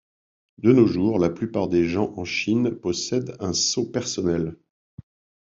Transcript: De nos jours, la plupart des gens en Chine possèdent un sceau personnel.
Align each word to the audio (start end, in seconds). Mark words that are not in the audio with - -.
De 0.57 0.71
nos 0.73 0.87
jours, 0.87 1.19
la 1.19 1.29
plupart 1.29 1.67
des 1.67 1.85
gens 1.87 2.11
en 2.17 2.25
Chine 2.25 2.71
possèdent 2.71 3.37
un 3.39 3.53
sceau 3.53 3.85
personnel. 3.85 4.57